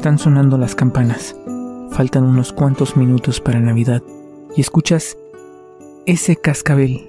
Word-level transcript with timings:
Están 0.00 0.18
sonando 0.18 0.56
las 0.56 0.74
campanas. 0.74 1.36
Faltan 1.90 2.24
unos 2.24 2.52
cuantos 2.52 2.96
minutos 2.96 3.40
para 3.40 3.60
Navidad 3.60 4.02
y 4.56 4.60
escuchas 4.62 5.18
ese 6.06 6.36
cascabel, 6.36 7.08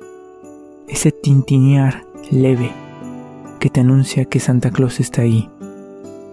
ese 0.90 1.12
tintinear 1.12 2.06
leve 2.30 2.72
que 3.60 3.70
te 3.70 3.80
anuncia 3.80 4.26
que 4.26 4.40
Santa 4.40 4.72
Claus 4.72 5.00
está 5.00 5.22
ahí. 5.22 5.50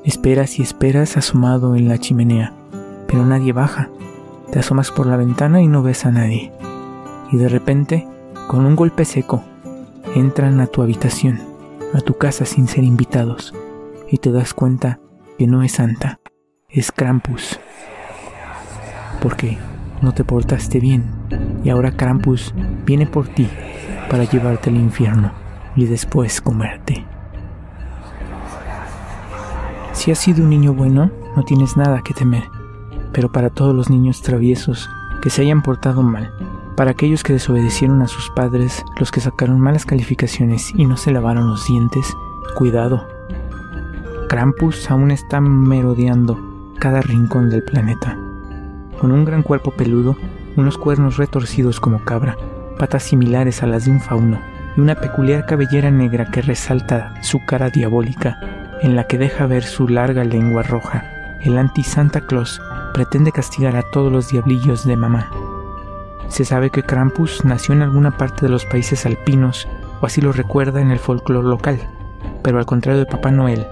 Esperas 0.05 0.59
y 0.59 0.63
esperas 0.63 1.17
asomado 1.17 1.77
en 1.77 1.87
la 1.87 1.99
chimenea, 1.99 2.53
pero 3.07 3.25
nadie 3.25 3.53
baja. 3.53 3.89
Te 4.51 4.59
asomas 4.61 4.91
por 4.91 5.07
la 5.07 5.17
ventana 5.17 5.61
y 5.61 5.69
no 5.69 5.83
ves 5.83 6.07
a 6.07 6.11
nadie. 6.11 6.53
Y 7.31 7.37
de 7.37 7.49
repente, 7.49 8.09
con 8.47 8.65
un 8.65 8.77
golpe 8.77 9.05
seco, 9.05 9.43
entran 10.15 10.61
a 10.61 10.67
tu 10.67 10.83
habitación, 10.83 11.41
a 11.93 12.01
tu 12.01 12.17
casa 12.17 12.47
sin 12.47 12.67
ser 12.67 12.85
invitados, 12.85 13.55
y 14.11 14.19
te 14.19 14.33
das 14.33 14.55
cuenta 14.55 15.01
que 15.39 15.47
no 15.47 15.63
es 15.63 15.73
Santa, 15.73 16.21
es 16.69 16.93
Krampus. 16.93 17.61
Porque 19.21 19.59
no 20.01 20.15
te 20.15 20.25
portaste 20.25 20.81
bien 20.81 21.05
y 21.65 21.71
ahora 21.71 21.93
Krampus 21.93 22.55
viene 22.87 23.07
por 23.07 23.29
ti 23.29 23.49
para 24.09 24.25
llevarte 24.25 24.71
al 24.71 24.77
infierno 24.77 25.33
y 25.77 25.87
después 25.87 26.41
comerte. 26.41 27.05
Si 29.93 30.13
has 30.13 30.19
sido 30.19 30.45
un 30.45 30.51
niño 30.51 30.73
bueno, 30.73 31.11
no 31.37 31.45
tienes 31.45 31.77
nada 31.77 32.03
que 32.03 32.15
temer, 32.15 32.45
pero 33.13 33.31
para 33.31 33.51
todos 33.51 33.75
los 33.75 33.91
niños 33.91 34.23
traviesos 34.23 34.89
que 35.21 35.31
se 35.31 35.43
hayan 35.43 35.63
portado 35.63 36.03
mal, 36.03 36.33
para 36.77 36.93
aquellos 36.93 37.25
que 37.25 37.33
desobedecieron 37.33 38.03
a 38.03 38.07
sus 38.07 38.31
padres, 38.31 38.85
los 38.99 39.11
que 39.11 39.21
sacaron 39.21 39.61
malas 39.61 39.85
calificaciones 39.85 40.73
y 40.77 40.87
no 40.87 40.97
se 40.97 41.11
lavaron 41.11 41.49
los 41.51 41.67
dientes, 41.67 42.17
cuidado. 42.57 43.07
Krampus 44.29 44.91
aún 44.91 45.11
está 45.11 45.41
merodeando 45.41 46.39
cada 46.79 47.01
rincón 47.01 47.51
del 47.51 47.65
planeta. 47.65 48.17
Con 49.01 49.11
un 49.11 49.25
gran 49.25 49.43
cuerpo 49.43 49.73
peludo, 49.73 50.17
unos 50.57 50.79
cuernos 50.79 51.17
retorcidos 51.17 51.81
como 51.81 52.05
cabra, 52.05 52.37
patas 52.79 53.05
similares 53.05 53.63
a 53.63 53.67
las 53.67 53.85
de 53.85 53.91
un 53.91 54.01
fauno 54.01 54.39
y 54.77 54.81
una 54.81 54.95
peculiar 54.95 55.47
cabellera 55.47 55.91
negra 55.91 56.31
que 56.31 56.43
resalta 56.43 57.15
su 57.23 57.45
cara 57.45 57.71
diabólica, 57.71 58.39
en 58.83 58.95
la 58.95 59.05
que 59.09 59.19
deja 59.19 59.47
ver 59.47 59.65
su 59.65 59.89
larga 59.89 60.25
lengua 60.25 60.63
roja. 60.63 61.05
El 61.43 61.59
anti-Santa 61.59 62.21
Claus 62.23 62.61
pretende 62.93 63.33
castigar 63.33 63.77
a 63.77 63.83
todos 63.91 64.13
los 64.13 64.29
diablillos 64.29 64.85
de 64.85 64.97
mamá. 64.97 65.31
Se 66.29 66.45
sabe 66.45 66.71
que 66.71 66.83
Krampus 66.83 67.45
nació 67.45 67.75
en 67.75 67.83
alguna 67.83 68.17
parte 68.17 68.47
de 68.47 68.51
los 68.51 68.65
países 68.67 69.07
alpinos, 69.07 69.67
o 70.01 70.07
así 70.07 70.21
lo 70.21 70.33
recuerda 70.33 70.81
en 70.81 70.91
el 70.91 70.99
folclore 70.99 71.49
local, 71.49 71.81
pero 72.43 72.59
al 72.59 72.67
contrario 72.67 73.01
de 73.01 73.07
Papá 73.07 73.31
Noel, 73.31 73.67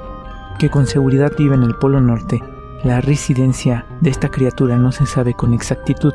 que 0.58 0.70
con 0.70 0.86
seguridad 0.86 1.32
vive 1.36 1.54
en 1.54 1.62
el 1.62 1.74
Polo 1.74 2.00
Norte, 2.00 2.42
la 2.82 3.00
residencia 3.00 3.84
de 4.00 4.10
esta 4.10 4.30
criatura 4.30 4.76
no 4.76 4.92
se 4.92 5.06
sabe 5.06 5.34
con 5.34 5.52
exactitud. 5.52 6.14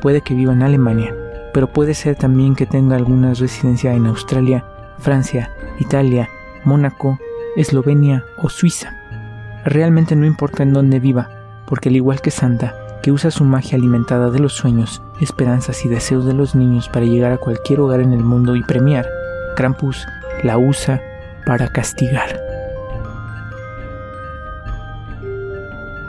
Puede 0.00 0.20
que 0.20 0.34
viva 0.34 0.52
en 0.52 0.62
Alemania, 0.62 1.14
pero 1.54 1.72
puede 1.72 1.94
ser 1.94 2.16
también 2.16 2.54
que 2.54 2.66
tenga 2.66 2.96
alguna 2.96 3.34
residencia 3.34 3.94
en 3.94 4.06
Australia, 4.06 4.64
Francia, 4.98 5.50
Italia, 5.78 6.28
Mónaco, 6.64 7.18
Eslovenia 7.56 8.24
o 8.36 8.48
Suiza. 8.48 8.96
Realmente 9.64 10.16
no 10.16 10.26
importa 10.26 10.62
en 10.62 10.72
dónde 10.72 11.00
viva, 11.00 11.30
porque 11.68 11.88
al 11.90 11.96
igual 11.96 12.20
que 12.20 12.30
Santa, 12.30 12.74
que 13.02 13.12
usa 13.12 13.30
su 13.30 13.44
magia 13.44 13.76
alimentada 13.76 14.30
de 14.30 14.38
los 14.40 14.54
sueños, 14.54 15.02
esperanzas 15.20 15.84
y 15.84 15.88
deseos 15.88 16.24
de 16.24 16.34
los 16.34 16.54
niños 16.54 16.88
para 16.88 17.06
llegar 17.06 17.32
a 17.32 17.38
cualquier 17.38 17.80
hogar 17.80 18.00
en 18.00 18.12
el 18.12 18.24
mundo 18.24 18.56
y 18.56 18.62
premiar, 18.62 19.06
Krampus 19.56 20.06
la 20.42 20.58
usa 20.58 21.00
para 21.46 21.68
castigar. 21.68 22.40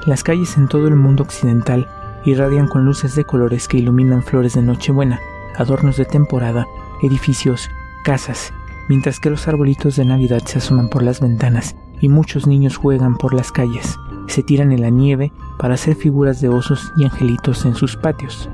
Las 0.06 0.24
calles 0.24 0.58
en 0.58 0.68
todo 0.68 0.88
el 0.88 0.96
mundo 0.96 1.24
occidental 1.24 1.88
irradian 2.26 2.68
con 2.68 2.86
luces 2.86 3.16
de 3.16 3.26
colores 3.26 3.68
que 3.68 3.78
iluminan 3.78 4.24
flores 4.24 4.54
de 4.54 4.62
Nochebuena, 4.62 5.20
adornos 5.58 5.98
de 5.98 6.06
temporada, 6.06 6.66
edificios, 7.04 7.70
casas, 8.04 8.54
mientras 8.88 9.20
que 9.20 9.30
los 9.30 9.48
arbolitos 9.48 9.96
de 9.96 10.06
Navidad 10.06 10.42
se 10.46 10.58
asoman 10.60 10.90
por 10.90 11.04
las 11.04 11.20
ventanas 11.20 11.76
y 12.02 12.10
muchos 12.10 12.48
niños 12.48 12.78
juegan 12.78 13.18
por 13.18 13.34
las 13.34 13.52
calles, 13.52 13.98
se 14.30 14.44
tiran 14.44 14.72
en 14.72 14.82
la 14.82 14.90
nieve 14.90 15.32
para 15.58 15.74
hacer 15.74 15.96
figuras 15.96 16.42
de 16.42 16.50
osos 16.50 16.92
y 16.98 17.06
angelitos 17.06 17.66
en 17.66 17.76
sus 17.76 17.96
patios. 17.96 18.50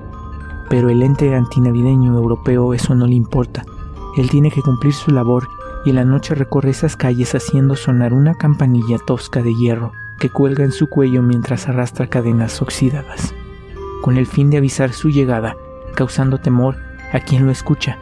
Pero 0.70 0.90
el 0.90 1.02
ente 1.04 1.34
antinavideño 1.36 2.16
europeo 2.16 2.74
eso 2.74 2.96
no 2.96 3.06
le 3.06 3.16
importa. 3.16 3.64
Él 4.18 4.30
tiene 4.30 4.52
que 4.52 4.62
cumplir 4.62 4.94
su 4.94 5.12
labor 5.12 5.48
y 5.86 5.92
en 5.92 5.98
la 5.98 6.06
noche 6.06 6.34
recorre 6.36 6.72
esas 6.72 6.96
calles 6.96 7.36
haciendo 7.36 7.76
sonar 7.76 8.14
una 8.14 8.36
campanilla 8.36 8.98
tosca 9.06 9.42
de 9.42 9.54
hierro 9.54 9.92
que 10.20 10.30
cuelga 10.30 10.64
en 10.64 10.72
su 10.72 10.88
cuello 10.88 11.22
mientras 11.22 11.68
arrastra 11.68 12.08
cadenas 12.08 12.62
oxidadas, 12.62 13.34
con 14.02 14.18
el 14.18 14.26
fin 14.26 14.50
de 14.50 14.58
avisar 14.58 14.94
su 14.94 15.10
llegada, 15.10 15.56
causando 15.96 16.40
temor 16.40 16.78
a 17.12 17.20
quien 17.20 17.46
lo 17.46 17.52
escucha, 17.52 17.98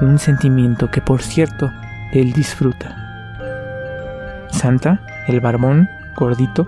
un 0.00 0.18
sentimiento 0.18 0.90
que 0.90 1.00
por 1.00 1.22
cierto 1.22 1.70
él 2.12 2.32
disfruta. 2.32 2.96
Santa, 4.50 5.00
el 5.26 5.40
barbón, 5.40 5.88
gordito, 6.16 6.66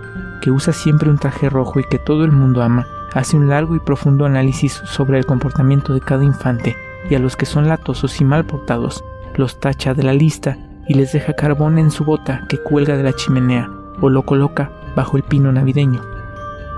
usa 0.50 0.72
siempre 0.72 1.10
un 1.10 1.18
traje 1.18 1.50
rojo 1.50 1.80
y 1.80 1.84
que 1.84 1.98
todo 1.98 2.24
el 2.24 2.32
mundo 2.32 2.62
ama, 2.62 2.86
hace 3.14 3.36
un 3.36 3.48
largo 3.48 3.74
y 3.74 3.80
profundo 3.80 4.24
análisis 4.24 4.72
sobre 4.84 5.18
el 5.18 5.26
comportamiento 5.26 5.94
de 5.94 6.00
cada 6.00 6.24
infante 6.24 6.76
y 7.10 7.14
a 7.14 7.18
los 7.18 7.36
que 7.36 7.46
son 7.46 7.68
latosos 7.68 8.20
y 8.20 8.24
mal 8.24 8.44
portados, 8.44 9.04
los 9.34 9.60
tacha 9.60 9.94
de 9.94 10.02
la 10.02 10.12
lista 10.12 10.58
y 10.86 10.94
les 10.94 11.12
deja 11.12 11.34
carbón 11.34 11.78
en 11.78 11.90
su 11.90 12.04
bota 12.04 12.44
que 12.48 12.58
cuelga 12.58 12.96
de 12.96 13.02
la 13.02 13.12
chimenea 13.12 13.70
o 14.00 14.08
lo 14.08 14.22
coloca 14.22 14.70
bajo 14.96 15.16
el 15.16 15.22
pino 15.22 15.52
navideño. 15.52 16.02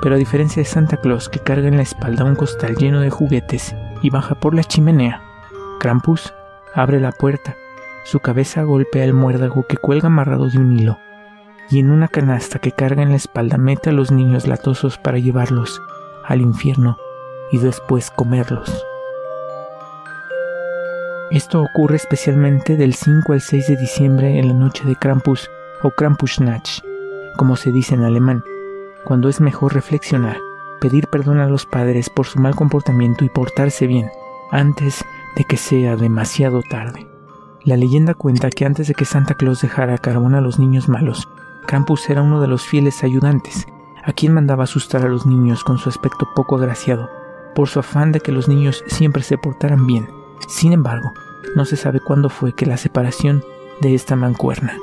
Pero 0.02 0.14
a 0.14 0.18
diferencia 0.18 0.62
de 0.62 0.68
Santa 0.68 0.96
Claus 0.96 1.28
que 1.28 1.40
carga 1.40 1.68
en 1.68 1.76
la 1.76 1.82
espalda 1.82 2.24
un 2.24 2.36
costal 2.36 2.76
lleno 2.76 3.00
de 3.00 3.10
juguetes 3.10 3.74
y 4.02 4.10
baja 4.10 4.34
por 4.34 4.54
la 4.54 4.64
chimenea, 4.64 5.22
Krampus 5.78 6.32
abre 6.74 7.00
la 7.00 7.12
puerta, 7.12 7.54
su 8.04 8.20
cabeza 8.20 8.62
golpea 8.62 9.04
el 9.04 9.14
muérdago 9.14 9.66
que 9.66 9.76
cuelga 9.76 10.06
amarrado 10.06 10.48
de 10.48 10.58
un 10.58 10.78
hilo, 10.78 10.98
y 11.70 11.78
en 11.78 11.90
una 11.90 12.08
canasta 12.08 12.58
que 12.58 12.72
carga 12.72 13.02
en 13.02 13.10
la 13.10 13.16
espalda 13.16 13.56
mete 13.56 13.90
a 13.90 13.92
los 13.92 14.10
niños 14.10 14.46
latosos 14.46 14.98
para 14.98 15.18
llevarlos 15.18 15.80
al 16.24 16.40
infierno 16.40 16.98
y 17.52 17.58
después 17.58 18.10
comerlos. 18.10 18.84
Esto 21.30 21.62
ocurre 21.62 21.96
especialmente 21.96 22.76
del 22.76 22.94
5 22.94 23.32
al 23.32 23.40
6 23.40 23.68
de 23.68 23.76
diciembre 23.76 24.38
en 24.38 24.48
la 24.48 24.54
noche 24.54 24.84
de 24.84 24.96
Krampus 24.96 25.48
o 25.82 25.90
Krampusnacht, 25.90 26.82
como 27.36 27.54
se 27.54 27.70
dice 27.70 27.94
en 27.94 28.02
alemán, 28.02 28.42
cuando 29.04 29.28
es 29.28 29.40
mejor 29.40 29.74
reflexionar, 29.74 30.38
pedir 30.80 31.06
perdón 31.06 31.38
a 31.38 31.46
los 31.46 31.66
padres 31.66 32.10
por 32.10 32.26
su 32.26 32.40
mal 32.40 32.56
comportamiento 32.56 33.24
y 33.24 33.28
portarse 33.28 33.86
bien, 33.86 34.10
antes 34.50 35.04
de 35.36 35.44
que 35.44 35.56
sea 35.56 35.94
demasiado 35.94 36.62
tarde. 36.62 37.06
La 37.62 37.76
leyenda 37.76 38.14
cuenta 38.14 38.50
que 38.50 38.64
antes 38.64 38.88
de 38.88 38.94
que 38.94 39.04
Santa 39.04 39.34
Claus 39.34 39.62
dejara 39.62 39.98
carbón 39.98 40.34
a 40.34 40.40
los 40.40 40.58
niños 40.58 40.88
malos, 40.88 41.28
Krampus 41.66 42.10
era 42.10 42.22
uno 42.22 42.40
de 42.40 42.48
los 42.48 42.64
fieles 42.64 43.04
ayudantes, 43.04 43.66
a 44.02 44.12
quien 44.12 44.34
mandaba 44.34 44.64
asustar 44.64 45.02
a 45.02 45.08
los 45.08 45.26
niños 45.26 45.64
con 45.64 45.78
su 45.78 45.88
aspecto 45.88 46.28
poco 46.34 46.56
agraciado, 46.56 47.08
por 47.54 47.68
su 47.68 47.80
afán 47.80 48.12
de 48.12 48.20
que 48.20 48.32
los 48.32 48.48
niños 48.48 48.84
siempre 48.86 49.22
se 49.22 49.38
portaran 49.38 49.86
bien. 49.86 50.08
Sin 50.48 50.72
embargo, 50.72 51.12
no 51.54 51.64
se 51.64 51.76
sabe 51.76 52.00
cuándo 52.00 52.28
fue 52.28 52.54
que 52.54 52.66
la 52.66 52.76
separación 52.76 53.44
de 53.80 53.94
esta 53.94 54.16
mancuerna. 54.16 54.76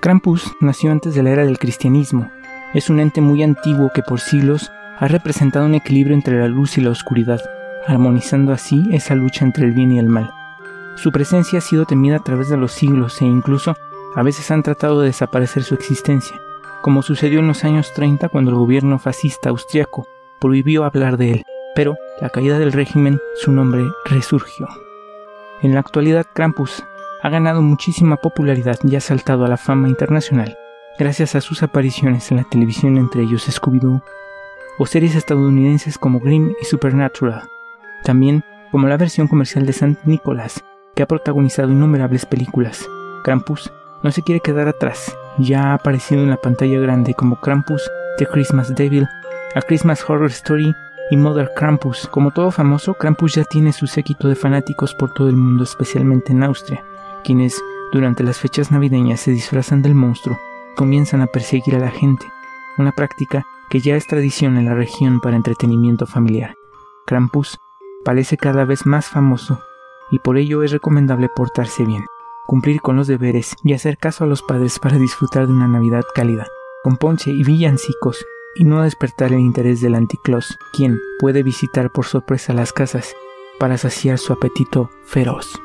Krampus 0.00 0.52
nació 0.60 0.92
antes 0.92 1.14
de 1.14 1.22
la 1.22 1.30
era 1.30 1.44
del 1.44 1.58
cristianismo. 1.58 2.30
Es 2.74 2.88
un 2.90 3.00
ente 3.00 3.20
muy 3.20 3.42
antiguo 3.42 3.90
que 3.94 4.02
por 4.02 4.20
siglos 4.20 4.70
ha 4.98 5.08
representado 5.08 5.66
un 5.66 5.74
equilibrio 5.74 6.14
entre 6.14 6.38
la 6.38 6.48
luz 6.48 6.78
y 6.78 6.80
la 6.80 6.90
oscuridad, 6.90 7.40
armonizando 7.86 8.52
así 8.52 8.88
esa 8.92 9.14
lucha 9.14 9.44
entre 9.44 9.64
el 9.64 9.72
bien 9.72 9.92
y 9.92 9.98
el 9.98 10.08
mal. 10.08 10.30
Su 10.96 11.12
presencia 11.12 11.58
ha 11.58 11.62
sido 11.62 11.84
temida 11.84 12.16
a 12.16 12.24
través 12.24 12.48
de 12.48 12.56
los 12.56 12.72
siglos 12.72 13.20
e 13.22 13.24
incluso 13.24 13.76
a 14.14 14.22
veces 14.22 14.50
han 14.50 14.62
tratado 14.62 15.00
de 15.00 15.08
desaparecer 15.08 15.62
su 15.62 15.74
existencia, 15.74 16.40
como 16.82 17.02
sucedió 17.02 17.40
en 17.40 17.48
los 17.48 17.64
años 17.64 17.92
30 17.94 18.28
cuando 18.28 18.50
el 18.50 18.56
gobierno 18.56 18.98
fascista 18.98 19.50
austriaco 19.50 20.06
prohibió 20.40 20.84
hablar 20.84 21.16
de 21.16 21.32
él, 21.32 21.44
pero 21.74 21.96
la 22.20 22.30
caída 22.30 22.58
del 22.58 22.72
régimen 22.72 23.20
su 23.36 23.52
nombre 23.52 23.84
resurgió. 24.04 24.66
En 25.62 25.74
la 25.74 25.80
actualidad 25.80 26.26
Krampus 26.32 26.84
ha 27.22 27.28
ganado 27.30 27.62
muchísima 27.62 28.16
popularidad 28.16 28.78
y 28.84 28.94
ha 28.96 29.00
saltado 29.00 29.44
a 29.44 29.48
la 29.48 29.56
fama 29.56 29.88
internacional 29.88 30.56
gracias 30.98 31.34
a 31.34 31.40
sus 31.40 31.62
apariciones 31.62 32.30
en 32.30 32.38
la 32.38 32.44
televisión 32.44 32.96
entre 32.96 33.22
ellos 33.22 33.48
Scooby-Doo 33.48 34.02
o 34.78 34.86
series 34.86 35.14
estadounidenses 35.14 35.98
como 35.98 36.20
Grimm 36.20 36.54
y 36.60 36.64
Supernatural, 36.64 37.42
también 38.04 38.44
como 38.70 38.86
la 38.88 38.96
versión 38.96 39.28
comercial 39.28 39.66
de 39.66 39.72
St. 39.72 39.98
Nicholas 40.04 40.64
que 40.94 41.02
ha 41.02 41.08
protagonizado 41.08 41.70
innumerables 41.70 42.26
películas. 42.26 42.88
Krampus 43.24 43.72
no 44.02 44.10
se 44.10 44.22
quiere 44.22 44.40
quedar 44.40 44.68
atrás, 44.68 45.16
ya 45.38 45.70
ha 45.70 45.74
aparecido 45.74 46.22
en 46.22 46.30
la 46.30 46.36
pantalla 46.36 46.78
grande 46.78 47.14
como 47.14 47.40
Krampus, 47.40 47.82
The 48.18 48.26
Christmas 48.26 48.74
Devil, 48.74 49.08
A 49.54 49.62
Christmas 49.62 50.04
Horror 50.08 50.30
Story 50.30 50.74
y 51.10 51.16
Mother 51.16 51.50
Krampus. 51.56 52.08
Como 52.08 52.30
todo 52.30 52.50
famoso, 52.50 52.94
Krampus 52.94 53.34
ya 53.34 53.44
tiene 53.44 53.72
su 53.72 53.86
séquito 53.86 54.28
de 54.28 54.34
fanáticos 54.34 54.94
por 54.94 55.12
todo 55.12 55.28
el 55.28 55.36
mundo, 55.36 55.64
especialmente 55.64 56.32
en 56.32 56.42
Austria, 56.42 56.84
quienes 57.24 57.60
durante 57.92 58.22
las 58.22 58.38
fechas 58.38 58.70
navideñas 58.70 59.20
se 59.20 59.30
disfrazan 59.30 59.82
del 59.82 59.94
monstruo, 59.94 60.38
comienzan 60.76 61.22
a 61.22 61.26
perseguir 61.26 61.76
a 61.76 61.80
la 61.80 61.90
gente, 61.90 62.26
una 62.76 62.92
práctica 62.92 63.44
que 63.70 63.80
ya 63.80 63.96
es 63.96 64.06
tradición 64.06 64.56
en 64.56 64.66
la 64.66 64.74
región 64.74 65.20
para 65.20 65.36
entretenimiento 65.36 66.06
familiar. 66.06 66.54
Krampus 67.06 67.58
parece 68.04 68.36
cada 68.36 68.64
vez 68.64 68.86
más 68.86 69.06
famoso 69.06 69.60
y 70.10 70.18
por 70.18 70.38
ello 70.38 70.62
es 70.62 70.72
recomendable 70.72 71.28
portarse 71.34 71.84
bien, 71.84 72.04
cumplir 72.48 72.80
con 72.80 72.96
los 72.96 73.06
deberes 73.06 73.54
y 73.62 73.74
hacer 73.74 73.98
caso 73.98 74.24
a 74.24 74.26
los 74.26 74.40
padres 74.40 74.78
para 74.78 74.96
disfrutar 74.96 75.46
de 75.46 75.52
una 75.52 75.68
Navidad 75.68 76.04
cálida, 76.14 76.46
con 76.82 76.96
ponche 76.96 77.30
y 77.30 77.44
villancicos, 77.44 78.24
y 78.54 78.64
no 78.64 78.82
despertar 78.82 79.34
el 79.34 79.40
interés 79.40 79.82
del 79.82 79.94
anticlos, 79.94 80.58
quien 80.72 80.98
puede 81.18 81.42
visitar 81.42 81.92
por 81.92 82.06
sorpresa 82.06 82.54
las 82.54 82.72
casas 82.72 83.14
para 83.60 83.76
saciar 83.76 84.16
su 84.16 84.32
apetito 84.32 84.88
feroz. 85.04 85.60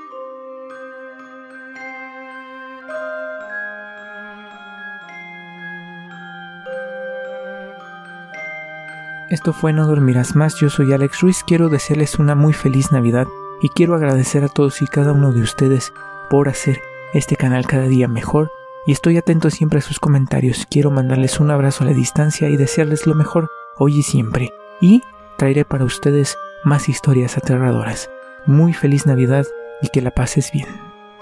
Esto 9.30 9.53
fue 9.53 9.71
No 9.71 9.88
Dormirás 9.88 10.35
Más, 10.35 10.59
yo 10.59 10.69
soy 10.69 10.91
Alex 10.91 11.21
Ruiz, 11.21 11.44
quiero 11.47 11.69
desearles 11.69 12.19
una 12.19 12.35
muy 12.35 12.51
feliz 12.51 12.91
Navidad 12.91 13.27
y 13.62 13.69
quiero 13.69 13.95
agradecer 13.95 14.44
a 14.44 14.50
todos 14.50 14.81
y 14.81 14.88
cada 14.88 15.13
uno 15.13 15.31
de 15.31 15.41
ustedes 15.41 15.94
por 16.29 16.49
hacer 16.49 16.81
este 17.13 17.35
canal 17.35 17.65
cada 17.65 17.87
día 17.87 18.07
mejor 18.07 18.51
y 18.85 18.91
estoy 18.91 19.17
atento 19.17 19.49
siempre 19.49 19.79
a 19.79 19.81
sus 19.81 19.99
comentarios. 19.99 20.67
Quiero 20.69 20.91
mandarles 20.91 21.39
un 21.39 21.51
abrazo 21.51 21.83
a 21.83 21.87
la 21.87 21.93
distancia 21.93 22.49
y 22.49 22.57
desearles 22.57 23.07
lo 23.07 23.15
mejor 23.15 23.49
hoy 23.77 23.99
y 23.99 24.03
siempre. 24.03 24.53
Y 24.81 25.03
traeré 25.37 25.65
para 25.65 25.85
ustedes 25.85 26.37
más 26.63 26.89
historias 26.89 27.37
aterradoras. 27.37 28.09
Muy 28.45 28.73
feliz 28.73 29.05
Navidad 29.05 29.45
y 29.81 29.87
que 29.89 30.01
la 30.01 30.11
pases 30.11 30.51
bien. 30.51 30.67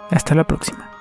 Hasta 0.10 0.36
la 0.36 0.46
próxima. 0.46 1.01